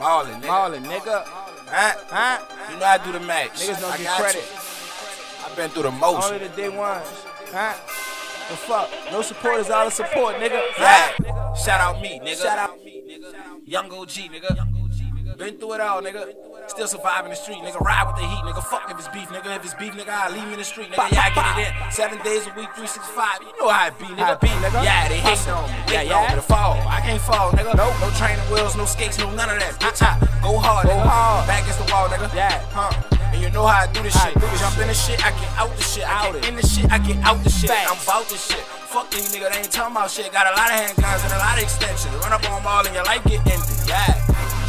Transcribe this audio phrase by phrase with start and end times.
[0.00, 0.82] Marlon, nigga.
[0.84, 1.24] Nigga.
[1.26, 1.94] Huh?
[2.08, 2.38] Huh?
[2.72, 3.52] You know I do the match.
[3.60, 4.42] Niggas don't I get credit.
[4.42, 5.46] You.
[5.46, 6.32] I've been through the most.
[6.32, 7.06] Only the day ones.
[7.52, 7.74] Huh?
[8.48, 8.90] The fuck?
[9.12, 10.60] No support is all the support, nigga.
[10.78, 11.54] Yeah.
[11.54, 12.42] Shout out me, nigga.
[12.42, 13.34] Shout out me, nigga.
[13.66, 15.36] Young OG, nigga.
[15.36, 16.34] Been through it all, nigga.
[16.70, 17.80] Still surviving the street, nigga.
[17.82, 18.62] Ride with the heat, nigga.
[18.62, 19.56] Fuck if it's beef, nigga.
[19.58, 21.10] If it's beef, nigga, I leave me in the street, nigga.
[21.10, 21.90] Yeah, I get it in.
[21.90, 23.42] Seven days a week, 365.
[23.42, 24.38] You know how it be, nigga.
[24.38, 24.78] It be, nigga.
[24.86, 25.74] Yeah, they hate on me.
[25.90, 26.30] Yeah, yeah.
[26.30, 26.78] me to fall.
[26.86, 27.74] I can't fall, nigga.
[27.74, 27.90] Nope.
[27.98, 29.74] No training wheels, no skates, no none of that.
[29.82, 29.90] Uh-uh.
[29.90, 31.10] Bitch, I go hard, Go nigga.
[31.10, 31.46] hard.
[31.50, 32.30] Back against the wall, nigga.
[32.32, 32.62] Yeah.
[32.70, 32.94] Huh.
[33.34, 34.34] And you know how I do this I shit.
[34.38, 34.82] do this Jump shit.
[34.82, 36.06] in the shit, I get out the shit.
[36.06, 36.48] I Out get it.
[36.50, 37.70] in the shit, I get out the shit.
[37.70, 38.62] I'm about this shit.
[38.90, 40.30] Fuck these niggas, they ain't talking about shit.
[40.32, 42.14] Got a lot of handguns and a lot of extensions.
[42.22, 43.66] Run up on them all and your life get ended.
[43.90, 44.19] Yeah.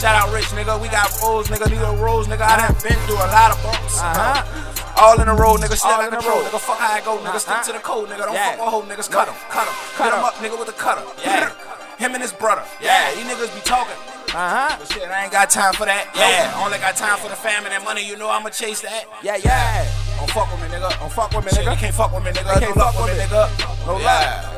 [0.00, 0.80] Shout out Rich, nigga.
[0.80, 1.68] We got rolls, nigga.
[1.68, 2.40] These are rolls, nigga.
[2.40, 4.00] I done been through a lot of bumps.
[4.00, 4.96] Uh-huh.
[4.96, 5.76] All in a row, nigga.
[5.76, 6.44] Still All like in a a pro, row.
[6.48, 6.58] nigga.
[6.58, 7.38] Fuck how I go, nigga.
[7.38, 8.24] Stick to the code, nigga.
[8.24, 8.56] Don't Yeah.
[8.56, 9.10] fuck with hoe, niggas.
[9.10, 9.74] Cut him, cut him.
[9.96, 10.24] Cut him 'em.
[10.24, 11.02] up, nigga, with a cutter.
[11.22, 11.50] Yeah.
[12.00, 12.62] Him and his brother.
[12.80, 13.12] Yeah.
[13.14, 13.92] These niggas be talking.
[14.32, 14.74] Uh-huh.
[14.78, 16.08] But shit, I ain't got time for that.
[16.16, 16.48] Yeah.
[16.64, 18.00] Only got time for the fam and that money.
[18.02, 19.04] You know I'ma chase that.
[19.22, 19.84] Yeah, yeah.
[20.16, 20.98] Don't fuck with me, nigga.
[20.98, 21.72] Don't fuck with me, Shit, nigga.
[21.72, 22.58] you can't fuck with me, nigga.
[22.58, 23.86] can't Don't fuck with me, nigga.
[23.86, 24.48] No yeah.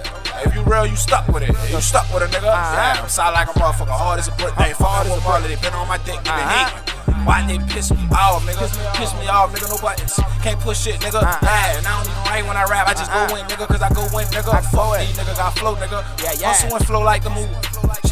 [0.44, 1.50] If you real, you stuck with it.
[1.70, 2.48] You stuck with a nigga.
[2.48, 2.74] Uh-huh.
[2.74, 3.88] Yeah, I'm solid like a motherfucker.
[3.96, 4.54] Hard as a brick.
[4.56, 5.48] They Hard as a brother.
[5.48, 6.22] They been on my dick.
[6.24, 6.68] Been Uh-huh.
[6.68, 6.88] hating.
[7.26, 8.66] Why they piss me off, nigga?
[8.98, 9.68] Piss me off, nigga.
[9.70, 10.18] No buttons.
[10.42, 11.22] Can't push shit, nigga.
[11.22, 11.38] Uh-huh.
[11.42, 12.88] Yeah, and I don't even write when I rap.
[12.88, 13.28] I just Uh-uh.
[13.28, 14.52] go win, nigga, cause I go win, nigga.
[14.52, 16.02] I Fuck these nigga got flow, nigga.
[16.22, 16.48] Yeah, yeah.
[16.48, 17.48] Hustle and flow like the move.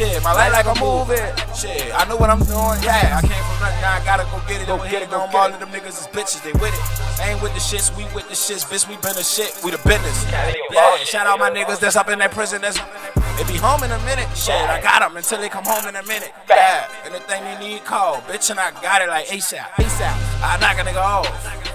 [0.01, 1.29] Shit, my life like a move it.
[1.53, 2.81] Shit, I know what I'm doing.
[2.81, 3.84] Yeah, I came from nothing.
[3.84, 4.67] Now I gotta go get it.
[4.67, 5.53] Go get it, go get all it.
[5.53, 6.41] of them niggas is bitches.
[6.41, 7.20] They with it.
[7.20, 7.92] Ain't with the shits.
[7.92, 8.65] We with the shits.
[8.65, 9.53] Bitch, we been the shit.
[9.61, 10.25] We the business.
[10.73, 12.62] Yeah, shout out my niggas that's up in that prison.
[12.62, 14.25] That's they be home in a minute.
[14.33, 16.33] Shit, I got them until they come home in a minute.
[16.48, 18.25] Yeah, anything they need, call.
[18.25, 19.61] Bitch, and I got it like ASAP.
[19.61, 20.17] Out.
[20.41, 21.29] I knock a nigga off.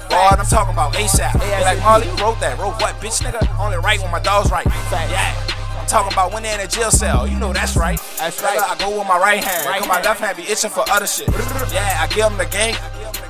[0.10, 1.30] Boy, I'm talking about ASAP.
[1.62, 1.82] Like, ASAP.
[1.86, 2.58] Marley, you wrote that.
[2.58, 3.46] Wrote what, bitch, nigga?
[3.62, 4.66] Only write when my dog's right.
[4.66, 5.55] Yeah.
[5.88, 7.28] Talking about when they in a jail cell.
[7.28, 8.00] You know that's right.
[8.18, 8.58] That's right.
[8.60, 9.68] I go with my right hand.
[9.68, 11.30] Right Cause my left hand be itching for other shit.
[11.72, 12.76] Yeah, I give him the game.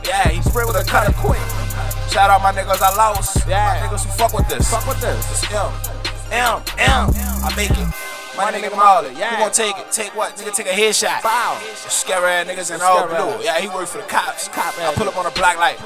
[0.07, 1.41] Yeah, he spread with a cutter quick.
[2.09, 3.47] Shout out my niggas I lost.
[3.47, 3.81] Yeah.
[3.81, 4.69] My niggas who fuck with this.
[4.71, 5.43] Fuck with this.
[5.43, 5.71] It's M.
[6.31, 6.63] M.
[6.79, 7.11] M.
[7.43, 7.91] I make it.
[8.37, 8.75] My My nigga.
[8.75, 9.35] Marley, yeah.
[9.35, 9.91] Who gonna take it?
[9.91, 10.35] Take what?
[10.37, 11.23] Nigga take a headshot.
[11.23, 11.59] Bow.
[11.75, 13.43] Scary ass niggas in all blue.
[13.43, 14.47] Yeah, he work for the cops.
[14.47, 15.79] Cop I pull up on a black light.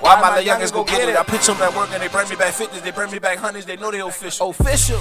[0.00, 1.16] Why my my little youngest youngest go get it?
[1.16, 3.38] I pitch them that work and they bring me back fifties, they bring me back
[3.38, 4.50] hundreds, they know they official.
[4.50, 5.00] Official.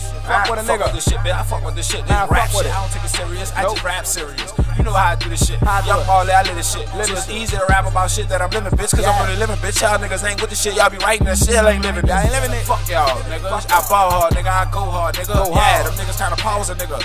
[0.00, 0.84] I Fuck with a fuck nigga.
[0.86, 1.34] with this shit, bitch.
[1.34, 2.00] I fuck with this shit.
[2.02, 2.66] This Nah, rap fuck with shit.
[2.66, 2.76] it.
[2.76, 3.52] I don't take it serious.
[3.56, 3.72] I Nope.
[3.74, 4.52] just rap serious.
[4.78, 5.58] You know how I do this shit.
[5.58, 6.06] How I do Young.
[6.06, 6.86] Marley, I live this shit.
[6.94, 7.34] Live so it's shit.
[7.36, 8.90] easy to rap about shit that I'm living, bitch.
[8.94, 9.10] Cause Yeah.
[9.10, 9.80] I'm really living, bitch.
[9.82, 10.74] Y'all niggas ain't with the shit.
[10.76, 11.50] Y'all be writing that shit.
[11.54, 12.06] Y'all ain't living.
[12.06, 12.64] Y'all ain't living it.
[12.64, 13.50] Fuck y'all, nigga.
[13.50, 14.48] I ball hard, nigga.
[14.48, 15.34] I go hard, nigga.
[15.34, 15.86] Go yeah, hard.
[15.86, 16.98] them niggas trying to pause a nigga.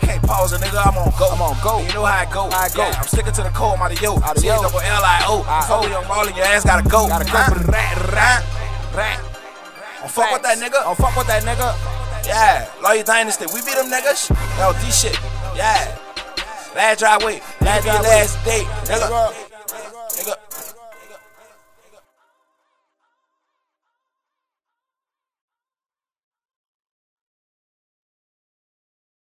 [0.00, 0.80] Can't pause a nigga.
[0.84, 1.28] I'm on go.
[1.30, 1.80] I'm on go.
[1.80, 2.48] You know how I go.
[2.50, 2.82] I go.
[2.88, 3.76] Yeah, I'm sticking to the code.
[3.78, 4.16] I'm out of yo.
[4.20, 4.60] Out of yo.
[4.60, 5.44] double L I O.
[5.46, 7.06] I Fuck with young Marley, your ass gotta go.
[7.06, 7.38] Gotta go.
[7.70, 8.44] Rat, rat,
[8.94, 9.20] rat.
[10.00, 10.82] Don't fuck with that nigga.
[10.82, 11.99] Don't fuck with that nigga.
[12.30, 14.30] Yeah, Lawyer Dynasty, we beat them niggas.
[14.56, 15.18] Yo, D shit.
[15.56, 15.98] Yeah.
[16.76, 17.40] Last driveway.
[17.60, 18.08] Last driveway.
[18.08, 18.66] last date.
[18.86, 19.34] Nigga.